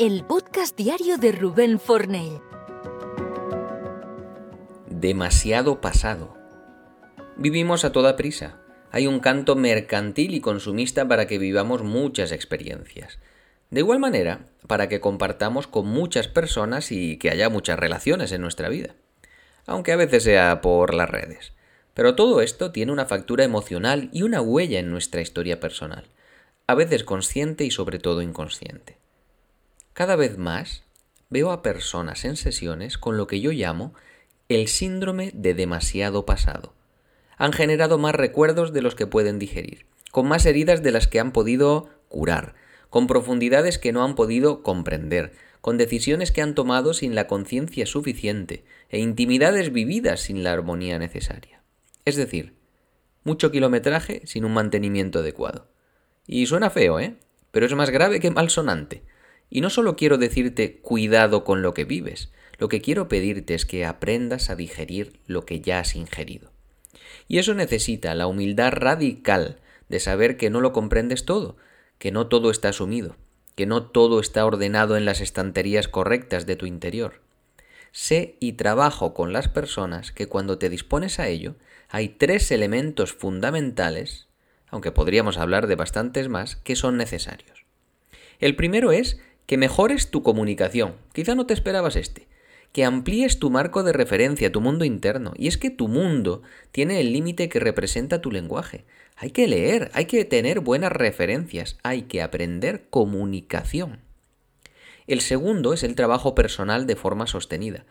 [0.00, 2.40] el podcast diario de Rubén Fornell.
[4.88, 6.36] Demasiado pasado.
[7.36, 8.60] Vivimos a toda prisa.
[8.90, 13.20] Hay un canto mercantil y consumista para que vivamos muchas experiencias.
[13.70, 18.40] De igual manera, para que compartamos con muchas personas y que haya muchas relaciones en
[18.40, 18.96] nuestra vida.
[19.64, 21.52] Aunque a veces sea por las redes.
[21.94, 26.08] Pero todo esto tiene una factura emocional y una huella en nuestra historia personal,
[26.66, 29.03] a veces consciente y sobre todo inconsciente.
[29.94, 30.82] Cada vez más
[31.30, 33.94] veo a personas en sesiones con lo que yo llamo
[34.48, 36.74] el síndrome de demasiado pasado.
[37.36, 41.20] Han generado más recuerdos de los que pueden digerir, con más heridas de las que
[41.20, 42.56] han podido curar,
[42.90, 47.86] con profundidades que no han podido comprender, con decisiones que han tomado sin la conciencia
[47.86, 51.62] suficiente e intimidades vividas sin la armonía necesaria.
[52.04, 52.54] Es decir,
[53.22, 55.68] mucho kilometraje sin un mantenimiento adecuado.
[56.26, 57.14] Y suena feo, ¿eh?
[57.52, 59.04] Pero es más grave que malsonante.
[59.54, 63.64] Y no solo quiero decirte cuidado con lo que vives, lo que quiero pedirte es
[63.64, 66.50] que aprendas a digerir lo que ya has ingerido.
[67.28, 71.56] Y eso necesita la humildad radical de saber que no lo comprendes todo,
[72.00, 73.14] que no todo está asumido,
[73.54, 77.20] que no todo está ordenado en las estanterías correctas de tu interior.
[77.92, 81.54] Sé y trabajo con las personas que cuando te dispones a ello
[81.88, 84.26] hay tres elementos fundamentales,
[84.66, 87.64] aunque podríamos hablar de bastantes más, que son necesarios.
[88.40, 90.94] El primero es que mejores tu comunicación.
[91.12, 92.28] Quizá no te esperabas este.
[92.72, 95.32] Que amplíes tu marco de referencia, tu mundo interno.
[95.36, 96.42] Y es que tu mundo
[96.72, 98.84] tiene el límite que representa tu lenguaje.
[99.16, 104.00] Hay que leer, hay que tener buenas referencias, hay que aprender comunicación.
[105.06, 107.84] El segundo es el trabajo personal de forma sostenida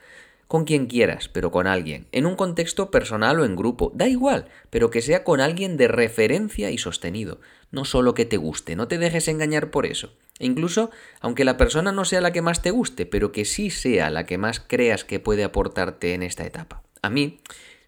[0.54, 4.50] con quien quieras, pero con alguien, en un contexto personal o en grupo, da igual,
[4.70, 7.40] pero que sea con alguien de referencia y sostenido,
[7.72, 10.14] no solo que te guste, no te dejes engañar por eso.
[10.40, 10.90] Incluso,
[11.22, 14.26] aunque la persona no sea la que más te guste, pero que sí sea la
[14.26, 16.84] que más creas que puede aportarte en esta etapa.
[17.02, 17.40] A mí,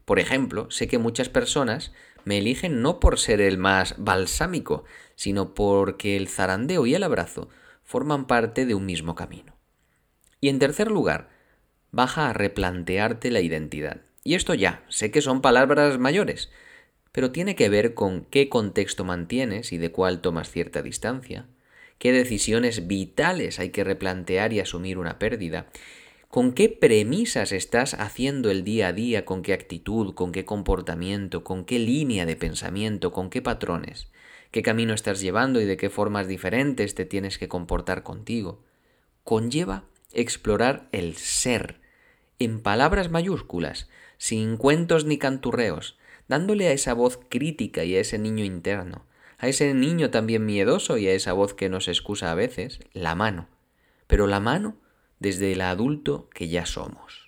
[0.05, 1.91] por ejemplo, sé que muchas personas
[2.23, 4.83] me eligen no por ser el más balsámico,
[5.15, 7.49] sino porque el zarandeo y el abrazo
[7.83, 9.55] forman parte de un mismo camino.
[10.41, 11.29] Y en tercer lugar,
[11.91, 14.01] baja a replantearte la identidad.
[14.23, 16.51] Y esto ya, sé que son palabras mayores,
[17.11, 21.47] pero tiene que ver con qué contexto mantienes y de cuál tomas cierta distancia,
[21.97, 25.67] qué decisiones vitales hay que replantear y asumir una pérdida,
[26.29, 31.43] con qué premisas estás haciendo el día a día, con qué actitud, con qué comportamiento,
[31.43, 34.09] con qué línea de pensamiento, con qué patrones,
[34.51, 38.63] qué camino estás llevando y de qué formas diferentes te tienes que comportar contigo.
[39.23, 41.79] Conlleva explorar el ser,
[42.39, 45.97] en palabras mayúsculas, sin cuentos ni canturreos,
[46.27, 49.05] dándole a esa voz crítica y a ese niño interno,
[49.37, 53.15] a ese niño también miedoso y a esa voz que nos excusa a veces, la
[53.15, 53.47] mano,
[54.07, 54.77] pero la mano
[55.19, 57.24] desde el adulto que ya somos.